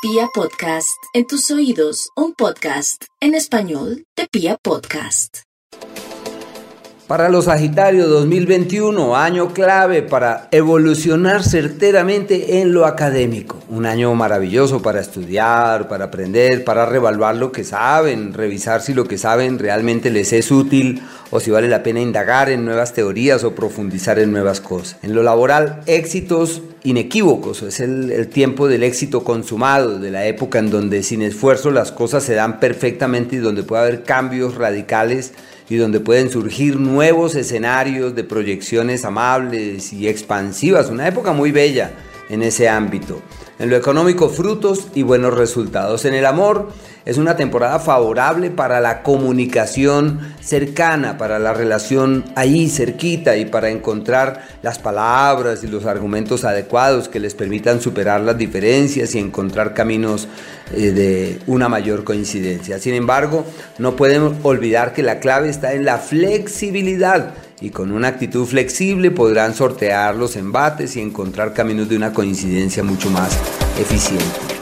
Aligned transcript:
Pia 0.00 0.28
Podcast, 0.32 1.02
en 1.12 1.26
tus 1.26 1.50
oídos, 1.50 2.10
un 2.14 2.32
podcast 2.32 3.02
en 3.20 3.34
español 3.34 4.04
de 4.16 4.28
Pia 4.30 4.56
Podcast. 4.56 5.38
Para 7.08 7.28
los 7.30 7.46
Sagitarios 7.46 8.08
2021, 8.08 9.16
año 9.16 9.52
clave 9.54 10.02
para 10.02 10.46
evolucionar 10.52 11.42
certeramente 11.42 12.60
en 12.60 12.74
lo 12.74 12.84
académico. 12.86 13.58
Un 13.70 13.86
año 13.86 14.14
maravilloso 14.14 14.82
para 14.82 15.00
estudiar, 15.00 15.88
para 15.88 16.04
aprender, 16.04 16.64
para 16.64 16.86
revaluar 16.86 17.34
lo 17.34 17.50
que 17.50 17.64
saben, 17.64 18.34
revisar 18.34 18.82
si 18.82 18.94
lo 18.94 19.04
que 19.08 19.18
saben 19.18 19.58
realmente 19.58 20.10
les 20.10 20.32
es 20.32 20.52
útil 20.52 21.02
o 21.30 21.40
si 21.40 21.50
vale 21.50 21.66
la 21.66 21.82
pena 21.82 22.00
indagar 22.00 22.50
en 22.50 22.64
nuevas 22.64 22.92
teorías 22.92 23.42
o 23.42 23.54
profundizar 23.54 24.18
en 24.18 24.30
nuevas 24.30 24.60
cosas. 24.60 24.98
En 25.02 25.14
lo 25.14 25.22
laboral, 25.22 25.80
éxitos 25.86 26.62
inequívocos, 26.90 27.62
es 27.62 27.80
el, 27.80 28.10
el, 28.10 28.28
tiempo 28.28 28.68
del 28.68 28.82
éxito 28.82 29.24
consumado, 29.24 29.98
de 29.98 30.10
la 30.10 30.26
época 30.26 30.58
en 30.58 30.70
donde 30.70 31.02
sin 31.02 31.22
esfuerzo 31.22 31.70
las 31.70 31.92
cosas 31.92 32.22
se 32.24 32.34
dan 32.34 32.60
perfectamente 32.60 33.36
y 33.36 33.38
donde 33.38 33.62
puede 33.62 33.82
haber 33.82 34.02
cambios 34.04 34.54
radicales 34.54 35.32
y 35.68 35.76
donde 35.76 36.00
pueden 36.00 36.30
surgir 36.30 36.76
nuevos 36.76 37.34
escenarios 37.34 38.14
de 38.14 38.24
proyecciones 38.24 39.04
amables 39.04 39.92
y 39.92 40.08
expansivas, 40.08 40.88
una 40.88 41.06
época 41.06 41.32
muy 41.32 41.52
bella 41.52 41.92
en 42.28 42.42
ese 42.42 42.68
ámbito. 42.68 43.20
En 43.58 43.70
lo 43.70 43.76
económico, 43.76 44.28
frutos 44.28 44.88
y 44.94 45.02
buenos 45.02 45.34
resultados. 45.34 46.04
En 46.04 46.14
el 46.14 46.26
amor, 46.26 46.68
es 47.08 47.16
una 47.16 47.36
temporada 47.36 47.80
favorable 47.80 48.50
para 48.50 48.80
la 48.80 49.02
comunicación 49.02 50.34
cercana, 50.40 51.16
para 51.16 51.38
la 51.38 51.54
relación 51.54 52.24
ahí 52.36 52.68
cerquita 52.68 53.36
y 53.38 53.46
para 53.46 53.70
encontrar 53.70 54.46
las 54.62 54.78
palabras 54.78 55.64
y 55.64 55.68
los 55.68 55.86
argumentos 55.86 56.44
adecuados 56.44 57.08
que 57.08 57.18
les 57.18 57.34
permitan 57.34 57.80
superar 57.80 58.20
las 58.20 58.36
diferencias 58.36 59.14
y 59.14 59.18
encontrar 59.18 59.72
caminos 59.72 60.28
eh, 60.74 60.90
de 60.90 61.38
una 61.46 61.70
mayor 61.70 62.04
coincidencia. 62.04 62.78
Sin 62.78 62.92
embargo, 62.92 63.46
no 63.78 63.96
podemos 63.96 64.34
olvidar 64.42 64.92
que 64.92 65.02
la 65.02 65.18
clave 65.18 65.48
está 65.48 65.72
en 65.72 65.86
la 65.86 65.96
flexibilidad 65.96 67.32
y 67.60 67.70
con 67.70 67.92
una 67.92 68.08
actitud 68.08 68.46
flexible 68.46 69.10
podrán 69.10 69.54
sortear 69.54 70.14
los 70.14 70.36
embates 70.36 70.96
y 70.96 71.00
encontrar 71.00 71.54
caminos 71.54 71.88
de 71.88 71.96
una 71.96 72.12
coincidencia 72.12 72.82
mucho 72.82 73.10
más 73.10 73.36
eficiente. 73.78 74.57